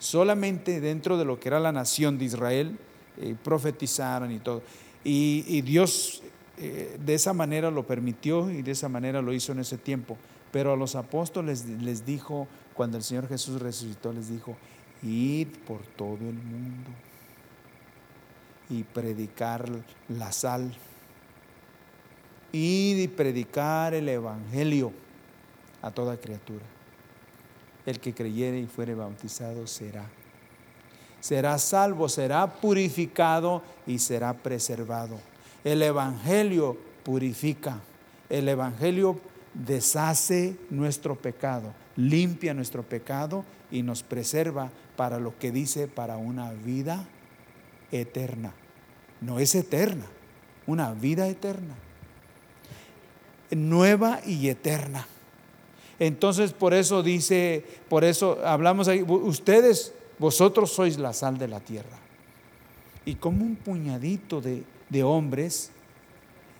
[0.00, 2.76] Solamente dentro de lo que era la nación de Israel
[3.18, 4.62] eh, profetizaron y todo.
[5.04, 6.22] Y, Dios
[6.64, 10.16] eh, de esa manera lo permitió y de esa manera lo hizo en ese tiempo.
[10.52, 14.56] Pero a los apóstoles les dijo, cuando el Señor Jesús resucitó, les dijo,
[15.02, 16.90] id por todo el mundo
[18.70, 19.68] y predicar
[20.08, 20.72] la sal.
[22.52, 24.92] Id y predicar el Evangelio
[25.80, 26.64] a toda criatura.
[27.84, 30.08] El que creyere y fuere bautizado será
[31.22, 35.20] será salvo, será purificado y será preservado.
[35.64, 37.80] El Evangelio purifica,
[38.28, 39.20] el Evangelio
[39.54, 46.52] deshace nuestro pecado, limpia nuestro pecado y nos preserva para lo que dice, para una
[46.52, 47.06] vida
[47.90, 48.52] eterna.
[49.20, 50.06] No es eterna,
[50.66, 51.74] una vida eterna.
[53.50, 55.06] Nueva y eterna.
[55.98, 61.60] Entonces por eso dice, por eso hablamos ahí, ustedes vosotros sois la sal de la
[61.60, 61.98] tierra.
[63.04, 64.64] Y como un puñadito de,
[65.02, 65.72] hombres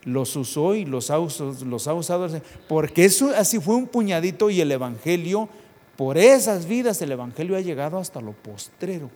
[0.05, 2.29] los usó y los ha, los ha usado,
[2.69, 5.49] porque eso así fue un puñadito y el Evangelio,
[5.97, 9.11] por esas vidas el Evangelio ha llegado hasta lo postrero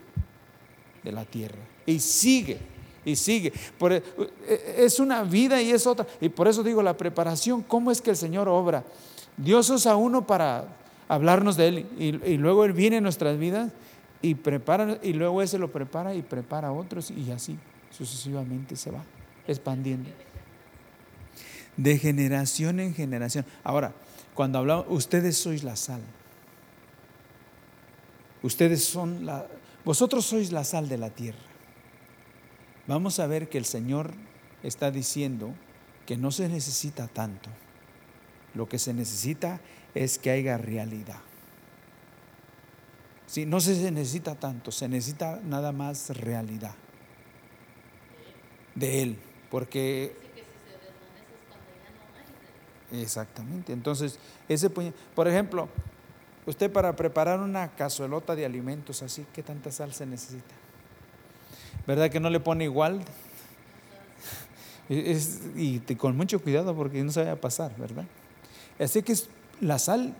[1.03, 1.59] de la tierra.
[1.87, 2.59] Y sigue,
[3.05, 3.53] y sigue.
[3.81, 6.07] E, es una vida y es otra.
[6.21, 8.85] Y por eso digo la preparación, ¿cómo es que el Señor obra?
[9.37, 10.67] Dios usa uno para
[11.09, 13.73] hablarnos de Él y, y luego Él viene en nuestras vidas
[14.23, 17.59] y prepara, y luego ese lo prepara y prepara a otros y así
[17.97, 19.03] sucesivamente se va
[19.47, 20.11] expandiendo.
[21.77, 23.45] De generación en generación.
[23.63, 23.95] Ahora,
[24.35, 26.01] cuando hablamos, ustedes sois la sal.
[28.43, 29.47] Ustedes son la,
[29.85, 31.39] vosotros sois la sal de la tierra.
[32.87, 34.13] Vamos a ver que el Señor
[34.63, 35.53] está diciendo
[36.07, 37.51] que no se necesita tanto.
[38.55, 39.61] Lo que se necesita
[39.95, 41.21] es que haya realidad
[43.47, 46.75] no se necesita tanto, se necesita nada más realidad
[48.77, 49.19] de Él,
[49.51, 50.15] porque...
[52.93, 55.69] Exactamente, entonces, ese por ejemplo,
[56.47, 60.55] usted para preparar una cazuelota de alimentos así, ¿qué tanta sal se necesita?
[61.85, 63.03] ¿Verdad que no le pone igual?
[64.89, 68.05] y con mucho cuidado porque no se vaya a pasar, ¿verdad?
[68.79, 69.29] Así que es
[69.61, 70.15] la sal,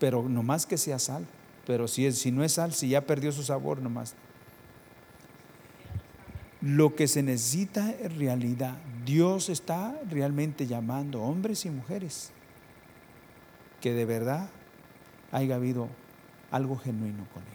[0.00, 1.26] pero no más que sea sal.
[1.66, 4.14] Pero si, si no es sal, si ya perdió su sabor nomás.
[6.62, 8.78] Lo que se necesita es realidad.
[9.04, 12.30] Dios está realmente llamando hombres y mujeres
[13.80, 14.48] que de verdad
[15.32, 15.88] haya habido
[16.52, 17.48] algo genuino con Él.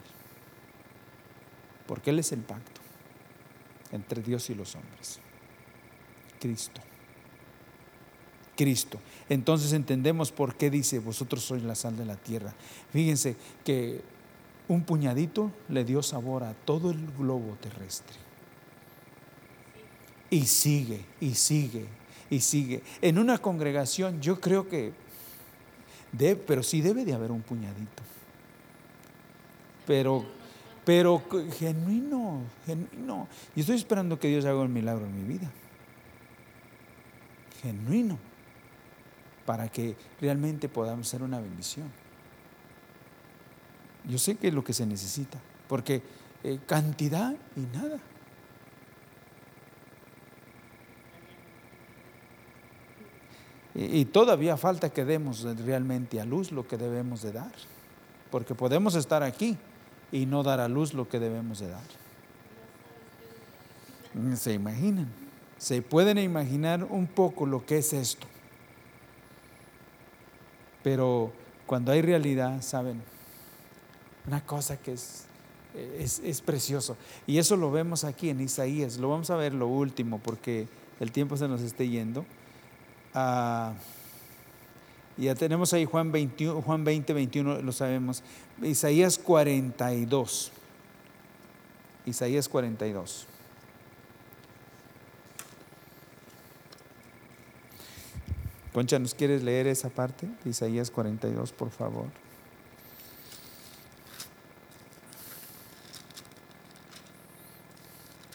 [1.86, 2.82] Porque Él es el pacto
[3.92, 5.20] entre Dios y los hombres.
[6.38, 6.82] Cristo.
[8.56, 8.98] Cristo.
[9.30, 12.52] Entonces entendemos por qué dice, vosotros sois la sal de la tierra.
[12.92, 14.02] Fíjense que
[14.68, 18.27] un puñadito le dio sabor a todo el globo terrestre.
[20.30, 21.86] Y sigue, y sigue,
[22.30, 22.82] y sigue.
[23.00, 24.92] En una congregación yo creo que,
[26.46, 28.02] pero sí debe de haber un puñadito.
[29.86, 30.24] Pero,
[30.84, 31.22] pero
[31.58, 33.26] genuino, genuino.
[33.56, 35.50] Y estoy esperando que Dios haga un milagro en mi vida.
[37.62, 38.18] Genuino
[39.48, 41.90] para que realmente podamos ser una bendición.
[44.06, 46.02] Yo sé que es lo que se necesita, porque
[46.44, 47.98] eh, cantidad y nada.
[53.74, 57.52] Y, todavía falta que demos realmente a luz lo que debemos de dar,
[58.30, 59.56] porque podemos estar aquí
[60.10, 61.82] y no dar a luz lo que debemos de dar.
[64.36, 65.08] ¿Se imaginan?
[65.58, 68.26] ¿Se pueden imaginar un poco lo que es esto?
[70.82, 71.32] Pero
[71.66, 73.02] cuando hay realidad, ¿saben?
[74.26, 75.28] Una cosa que es,
[75.74, 76.96] es, precioso.
[77.26, 78.98] Y eso lo vemos aquí en Isaías.
[78.98, 80.66] Lo vamos a ver lo último porque
[81.00, 82.24] el tiempo se nos está yendo.
[83.20, 83.72] Ah,
[85.16, 88.22] Ya tenemos ahí Juan, 21, Juan 20, 21, lo sabemos.
[88.62, 90.52] Isaías 42.
[92.06, 93.26] Isaías 42.
[98.72, 102.06] Concha, ¿nos quieres leer esa parte Isaías 42, por favor?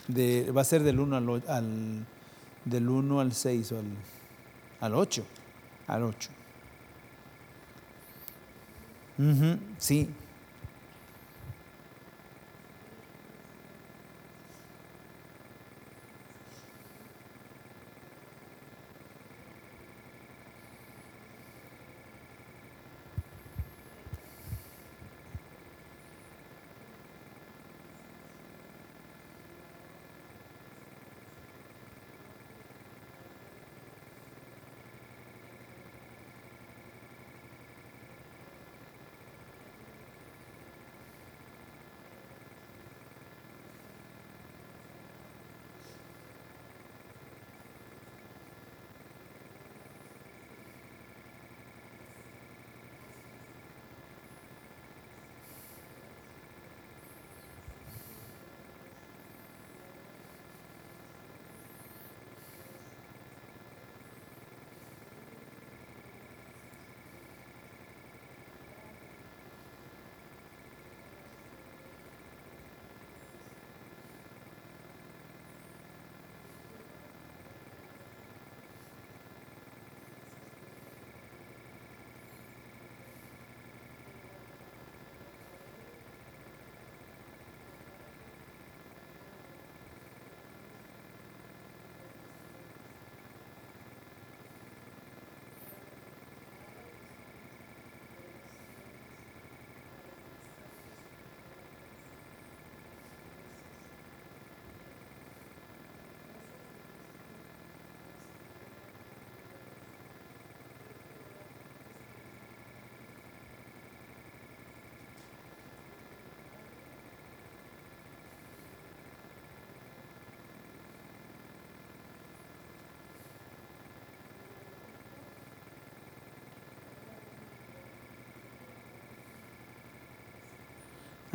[0.09, 2.05] De, va a ser del 1 al, al,
[2.65, 3.85] del 1 al 6 o al,
[4.83, 5.23] al 8.
[5.87, 6.29] Al 8.
[9.17, 10.09] Uh sí,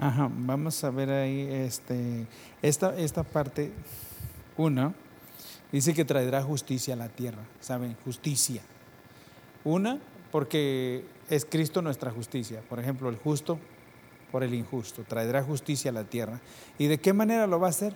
[0.00, 2.28] Ajá, vamos a ver ahí este,
[2.62, 3.72] esta, esta parte,
[4.56, 4.94] una,
[5.72, 7.96] dice que traerá justicia a la tierra, ¿saben?
[8.04, 8.62] Justicia.
[9.64, 9.98] Una,
[10.30, 12.62] porque es Cristo nuestra justicia.
[12.68, 13.58] Por ejemplo, el justo
[14.30, 16.40] por el injusto, traerá justicia a la tierra.
[16.78, 17.92] ¿Y de qué manera lo va a hacer?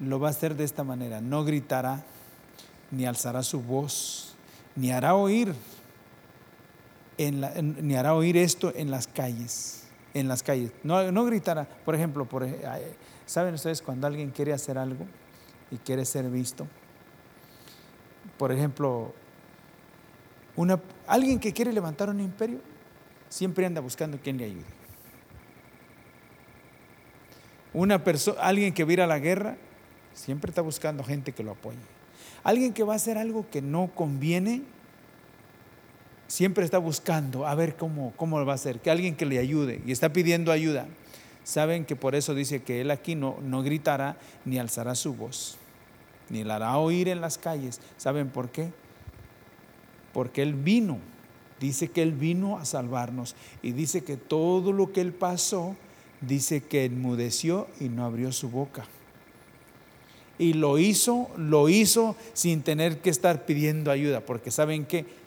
[0.00, 2.02] Lo va a hacer de esta manera, no gritará,
[2.90, 4.36] ni alzará su voz,
[4.74, 5.54] ni hará oír,
[7.18, 9.81] en ni hará oír esto en las calles
[10.14, 10.72] en las calles.
[10.82, 11.68] No, no gritará.
[11.84, 12.46] Por ejemplo, por,
[13.26, 15.06] ¿saben ustedes cuando alguien quiere hacer algo
[15.70, 16.66] y quiere ser visto?
[18.38, 19.14] Por ejemplo,
[20.56, 22.60] una, alguien que quiere levantar un imperio
[23.28, 24.64] siempre anda buscando quien le ayude.
[27.72, 29.56] Una persona, alguien que va a ir a la guerra
[30.12, 31.78] siempre está buscando gente que lo apoye.
[32.44, 34.62] Alguien que va a hacer algo que no conviene
[36.32, 39.38] siempre está buscando a ver cómo, cómo lo va a hacer, que alguien que le
[39.38, 40.86] ayude y está pidiendo ayuda.
[41.44, 44.16] Saben que por eso dice que él aquí no, no gritará
[44.46, 45.58] ni alzará su voz,
[46.30, 47.82] ni la hará oír en las calles.
[47.98, 48.72] ¿Saben por qué?
[50.14, 51.00] Porque él vino,
[51.60, 55.76] dice que él vino a salvarnos y dice que todo lo que él pasó,
[56.22, 58.86] dice que enmudeció y no abrió su boca.
[60.38, 65.20] Y lo hizo, lo hizo sin tener que estar pidiendo ayuda, porque saben que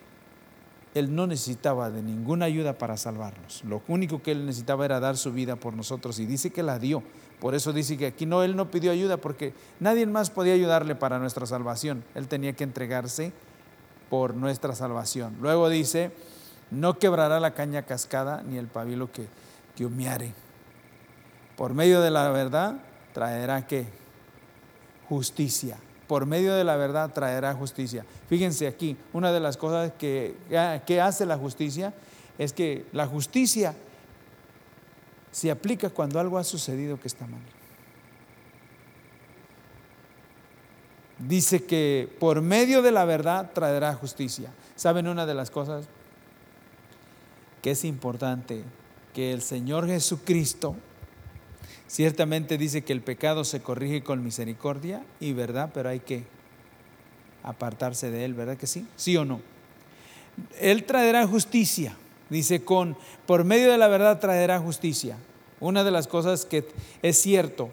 [0.96, 3.66] él no necesitaba de ninguna ayuda para salvarnos.
[3.66, 6.80] Lo único que Él necesitaba era dar su vida por nosotros y dice que la
[6.80, 7.04] dio.
[7.42, 10.96] Por eso dice que aquí no, Él no pidió ayuda porque nadie más podía ayudarle
[10.96, 12.06] para nuestra salvación.
[12.16, 13.34] Él tenía que entregarse
[14.10, 15.36] por nuestra salvación.
[15.42, 16.14] Luego dice,
[16.72, 19.28] no quebrará la caña cascada ni el pabilo que,
[19.76, 20.34] que.
[21.58, 22.78] Por medio de la verdad
[23.14, 23.86] traerá que
[25.10, 25.78] justicia
[26.08, 28.06] por medio de la verdad traerá justicia.
[28.28, 30.36] Fíjense aquí, una de las cosas que,
[30.86, 31.94] que hace la justicia
[32.38, 33.76] es que la justicia
[35.32, 37.42] se aplica cuando algo ha sucedido que está mal.
[41.18, 44.50] Dice que por medio de la verdad traerá justicia.
[44.76, 45.88] ¿Saben una de las cosas
[47.62, 48.64] que es importante?
[49.14, 50.76] Que el Señor Jesucristo
[51.88, 56.24] Ciertamente dice que el pecado se corrige con misericordia y verdad, pero hay que
[57.44, 58.88] apartarse de él, ¿verdad que sí?
[58.96, 59.40] ¿Sí o no?
[60.60, 61.96] Él traerá justicia.
[62.30, 65.18] Dice, con, por medio de la verdad traerá justicia.
[65.60, 66.68] Una de las cosas que
[67.04, 67.70] es cierto,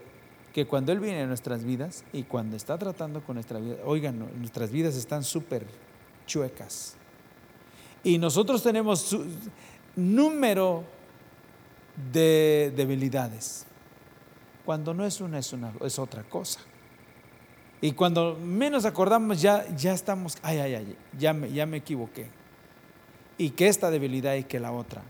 [0.52, 4.18] que cuando Él viene a nuestras vidas y cuando está tratando con nuestra vida, oigan,
[4.38, 5.66] nuestras vidas están súper
[6.26, 6.94] chuecas.
[8.04, 9.16] Y nosotros tenemos
[9.96, 10.84] número
[12.12, 13.66] de debilidades.
[14.64, 16.60] Cuando no es una, es, una, es otra cosa.
[17.80, 22.28] Y cuando menos acordamos, ya, ya estamos, ay, ay, ay, ya me, ya me equivoqué.
[23.38, 25.02] Y que esta debilidad y que la otra.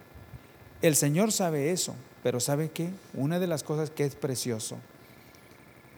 [0.81, 2.91] El Señor sabe eso, pero ¿sabe qué?
[3.15, 4.79] Una de las cosas que es precioso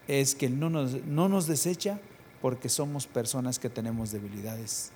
[0.08, 2.00] es que no nos, no nos desecha
[2.42, 4.90] porque somos personas que tenemos debilidades.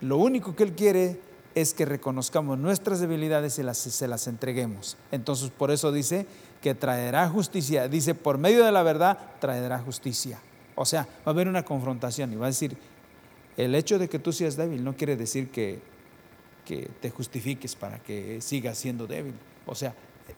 [0.00, 1.20] Lo único que Él quiere
[1.54, 4.96] es que reconozcamos nuestras debilidades y las, se las entreguemos.
[5.10, 6.26] Entonces, por eso dice
[6.60, 7.88] que traerá justicia.
[7.88, 10.38] Dice, por medio de la verdad, traerá justicia.
[10.74, 12.76] O sea, va a haber una confrontación y va a decir,
[13.56, 15.80] el hecho de que tú seas débil no quiere decir que,
[16.64, 19.34] que te justifiques para que sigas siendo débil.
[19.66, 19.94] O sea,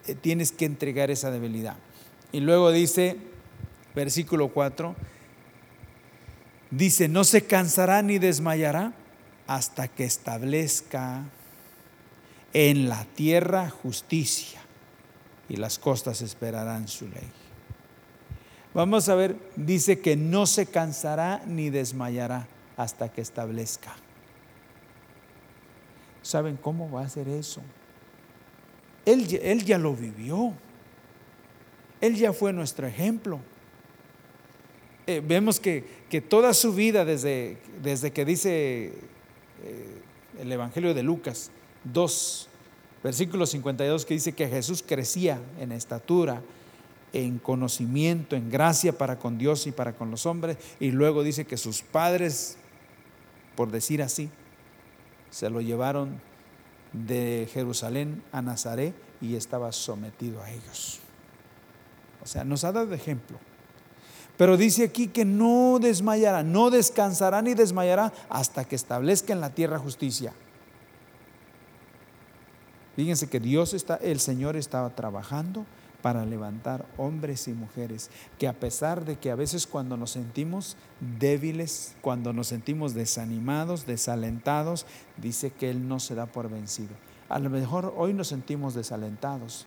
[0.07, 1.77] eh, tienes que entregar esa debilidad.
[2.33, 3.17] Y luego dice,
[3.95, 4.95] versículo 4,
[6.71, 8.95] dice, no se cansará ni desmayará
[9.47, 11.25] hasta que establezca
[12.55, 14.62] en la tierra justicia
[15.53, 17.31] y las costas esperarán su ley.
[18.73, 22.49] Vamos a ver, dice que no se cansará ni desmayará
[22.79, 23.95] hasta que establezca.
[26.23, 27.61] ¿Saben cómo va a hacer eso?
[29.05, 30.55] Él, él ya lo vivió.
[32.01, 33.39] Él ya fue nuestro ejemplo.
[35.07, 38.95] Eh, vemos que, que, toda su vida, desde, desde que dice
[39.65, 40.03] eh,
[40.41, 41.51] el Evangelio de Lucas
[41.85, 42.49] 2,
[43.03, 46.43] versículo 52, que dice que Jesús crecía en estatura,
[47.13, 51.45] en conocimiento, en gracia para con Dios y para con los hombres, y luego dice
[51.45, 52.57] que sus padres,
[53.57, 54.31] por decir así,
[55.31, 56.21] se lo llevaron
[56.93, 61.01] de Jerusalén a Nazaret y estaba sometido a ellos.
[62.23, 63.39] O sea, nos ha dado ejemplo.
[64.37, 69.55] Pero dice aquí que no desmayará, no descansará ni desmayará hasta que establezca en la
[69.55, 70.33] tierra justicia.
[72.97, 75.65] Fíjense que Dios está, el Señor estaba trabajando
[76.03, 80.77] para levantar hombres y mujeres que a pesar de que a veces cuando nos sentimos
[81.19, 84.85] débiles, cuando nos sentimos desanimados, desalentados,
[85.17, 86.91] dice que Él no se da por vencido.
[87.29, 89.67] A lo mejor hoy nos sentimos desalentados,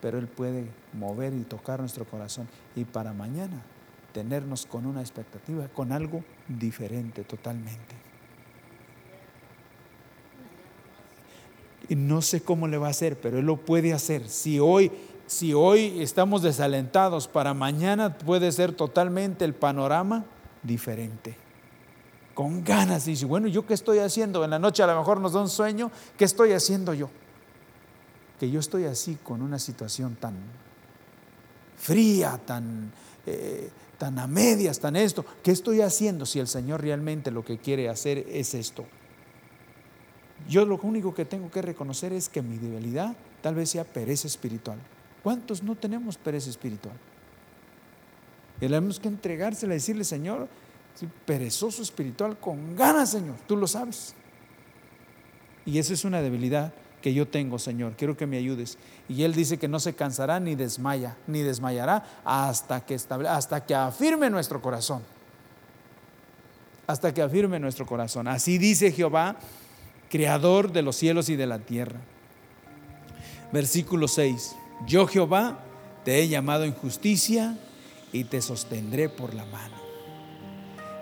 [0.00, 3.62] pero Él puede mover y tocar nuestro corazón y para mañana
[4.12, 8.05] tenernos con una expectativa, con algo diferente totalmente.
[11.94, 14.28] No sé cómo le va a hacer, pero Él lo puede hacer.
[14.28, 14.90] Si hoy,
[15.26, 20.24] si hoy estamos desalentados, para mañana puede ser totalmente el panorama
[20.62, 21.36] diferente.
[22.34, 23.04] Con ganas.
[23.04, 24.44] Dice, bueno, ¿yo qué estoy haciendo?
[24.44, 25.90] En la noche a lo mejor nos da un sueño.
[26.18, 27.08] ¿Qué estoy haciendo yo?
[28.40, 30.34] Que yo estoy así con una situación tan
[31.76, 32.92] fría, tan...
[33.26, 35.24] Eh, tan a medias, tan esto.
[35.42, 38.84] ¿Qué estoy haciendo si el Señor realmente lo que quiere hacer es esto?
[40.48, 44.26] Yo lo único que tengo que reconocer es que mi debilidad tal vez sea pereza
[44.26, 44.78] espiritual.
[45.22, 46.94] ¿Cuántos no tenemos pereza espiritual?
[48.60, 50.48] Tenemos que entregársela y decirle, Señor,
[51.24, 54.14] perezoso espiritual, con ganas, Señor, tú lo sabes.
[55.64, 56.72] Y esa es una debilidad
[57.02, 57.94] que yo tengo, Señor.
[57.96, 58.78] Quiero que me ayudes.
[59.08, 63.64] Y Él dice que no se cansará ni desmaya, ni desmayará hasta que, estable, hasta
[63.64, 65.02] que afirme nuestro corazón.
[66.86, 68.28] Hasta que afirme nuestro corazón.
[68.28, 69.36] Así dice Jehová,
[70.08, 72.00] creador de los cielos y de la tierra.
[73.52, 74.56] Versículo 6.
[74.86, 75.58] Yo Jehová
[76.04, 77.56] te he llamado en justicia
[78.12, 79.76] y te sostendré por la mano.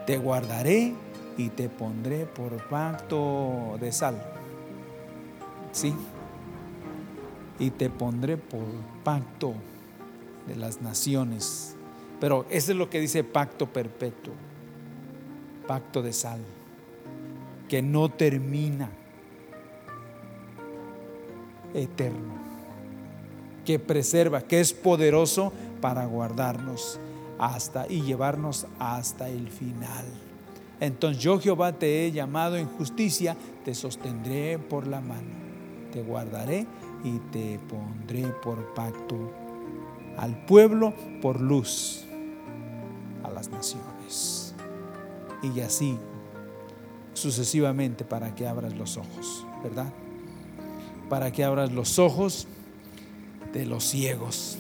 [0.07, 0.95] Te guardaré
[1.37, 4.35] y te pondré por pacto de sal
[5.75, 5.95] ¿sí?
[7.59, 8.65] Y te pondré por
[9.03, 9.55] pacto
[10.47, 11.77] de las naciones.
[12.21, 14.33] Pero eso es lo que dice pacto perpetuo,
[15.67, 16.41] pacto de sal,
[17.75, 18.89] que no termina,
[21.75, 22.35] eterno,
[23.65, 27.01] que preserva, que es poderoso para guardarnos
[27.37, 30.05] hasta y llevarnos hasta el final.
[30.79, 35.43] Entonces yo Jehová te he llamado en justicia, te sostendré por la mano
[35.93, 36.67] te guardaré
[37.03, 39.33] y te pondré por pacto
[40.17, 42.05] al pueblo por luz
[43.25, 44.55] a las naciones.
[45.43, 45.99] Y así
[47.15, 49.93] sucesivamente para que abras los ojos, ¿verdad?
[51.09, 52.47] Para que abras los ojos
[53.53, 54.59] de los ciegos,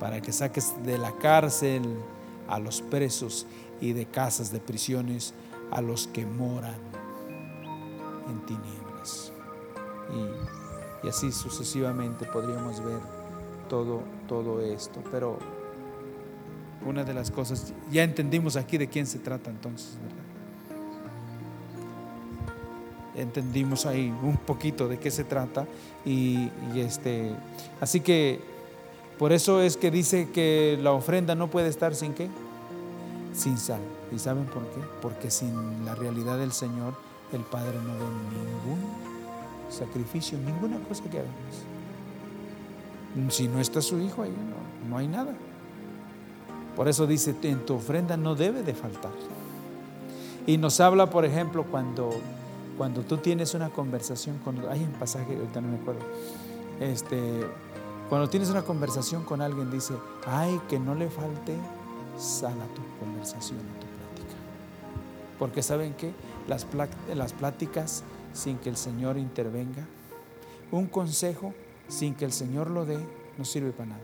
[0.00, 1.82] para que saques de la cárcel
[2.48, 3.46] a los presos
[3.80, 5.34] y de casas de prisiones
[5.70, 6.76] a los que moran
[8.28, 9.32] en tinieblas.
[11.02, 13.00] Y, así sucesivamente podríamos ver
[13.68, 15.02] todo, todo esto.
[15.10, 15.38] Pero
[16.86, 20.13] una de las cosas, ya entendimos aquí de quién se trata entonces, ¿verdad?
[23.14, 25.66] Entendimos ahí un poquito de qué se trata
[26.04, 27.30] y, este,
[27.80, 28.40] así que
[29.18, 32.28] por eso es que dice que la ofrenda no puede estar sin qué,
[33.32, 33.80] sin sal.
[34.12, 34.80] ¿Y saben por qué?
[35.00, 36.94] Porque sin la realidad del Señor
[37.32, 38.80] el Padre no ve ningún
[39.70, 41.74] sacrificio, ninguna cosa que hagamos.
[43.32, 45.34] Si no está su hijo ahí, no, no hay nada.
[46.74, 49.12] Por eso dice, en tu ofrenda no debe de faltar.
[50.46, 52.10] Y nos habla, por ejemplo, cuando,
[52.76, 54.68] cuando tú tienes una conversación con...
[54.68, 56.02] Hay un pasaje, ahorita no me acuerdo.
[56.80, 57.46] Este,
[58.08, 59.94] cuando tienes una conversación con alguien, dice,
[60.26, 61.56] ay, que no le falte
[62.18, 64.36] sal a tu conversación, a tu plática.
[65.38, 66.12] Porque saben que
[66.48, 66.66] las,
[67.14, 69.86] las pláticas sin que el Señor intervenga,
[70.70, 71.54] un consejo
[71.88, 72.98] sin que el Señor lo dé,
[73.38, 74.02] no sirve para nada.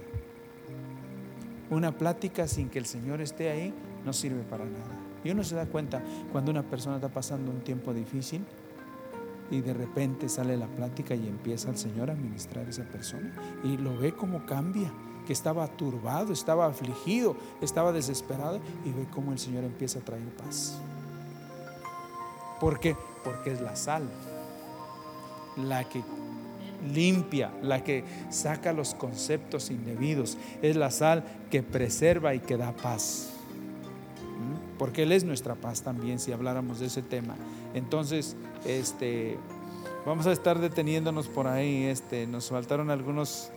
[1.71, 4.99] Una plática sin que el Señor esté ahí no sirve para nada.
[5.23, 6.03] Y uno se da cuenta
[6.33, 8.45] cuando una persona está pasando un tiempo difícil
[9.51, 13.33] y de repente sale la plática y empieza el Señor a ministrar a esa persona
[13.65, 14.91] y lo ve como cambia,
[15.27, 20.29] que estaba turbado, estaba afligido, estaba desesperado y ve cómo el Señor empieza a traer
[20.31, 20.81] paz.
[22.61, 22.97] ¿Por qué?
[23.25, 24.05] Porque es la sal
[25.57, 26.03] la que
[26.95, 30.39] limpia, la que saca los conceptos indebidos.
[30.63, 33.31] Es la sal que preserva y que da paz.
[34.23, 34.79] ¿Mm?
[34.79, 37.37] Porque Él es nuestra paz también, si habláramos de ese tema.
[37.75, 39.39] Entonces, este,
[40.07, 41.85] vamos a estar deteniéndonos por ahí.
[41.85, 43.51] Este, nos faltaron algunos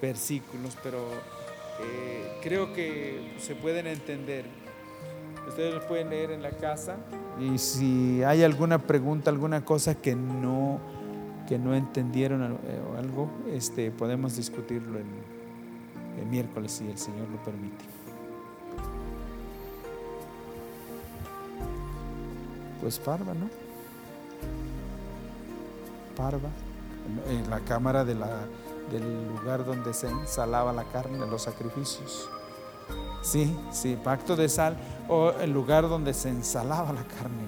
[0.00, 0.98] versículos, pero
[1.80, 4.44] eh, creo que se pueden entender.
[5.48, 6.96] Ustedes los pueden leer en la casa.
[7.40, 10.80] Y si hay alguna pregunta, alguna cosa que no
[11.48, 15.06] que no entendieron eh, algo, este, podemos discutirlo el,
[16.20, 17.97] el miércoles si el Señor lo permite.
[22.88, 23.50] Pues Parva, ¿no?
[26.16, 26.48] Parva,
[27.28, 28.18] en la cámara del
[29.28, 32.30] lugar donde se ensalaba la carne, los sacrificios.
[33.20, 34.74] Sí, sí, pacto de sal
[35.06, 37.44] o el lugar donde se ensalaba la carne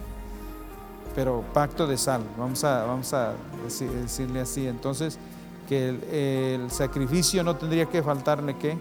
[1.15, 3.33] pero pacto de sal, vamos a, vamos a
[3.65, 4.67] decirle así.
[4.67, 5.19] Entonces,
[5.67, 8.77] que el, sacrificio no tendría que faltarle qué?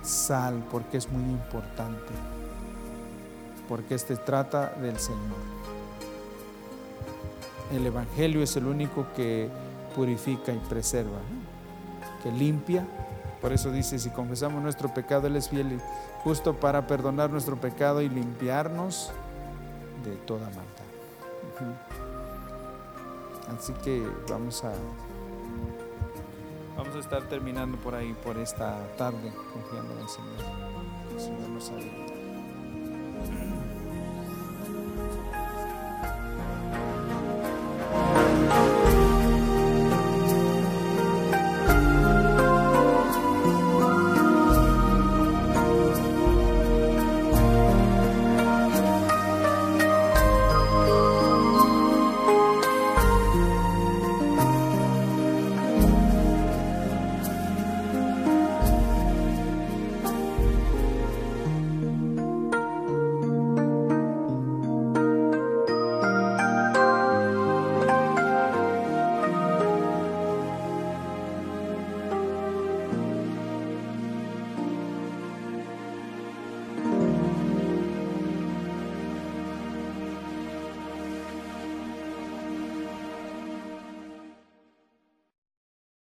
[0.00, 2.12] Sal, porque es muy importante,
[3.68, 5.36] porque este trata del Señor.
[7.72, 9.48] El Evangelio es el único que
[9.94, 11.18] purifica y preserva,
[12.22, 12.86] que limpia.
[13.40, 15.80] Por eso dice, si confesamos nuestro pecado, Él es fiel y
[16.24, 19.12] justo para perdonar nuestro pecado y limpiarnos
[20.04, 20.88] de toda maldad.
[23.56, 24.72] Así que vamos a
[26.76, 30.34] vamos a estar terminando por ahí por esta tarde confiando en el Señor.
[31.12, 32.18] El Señor nos ayuda.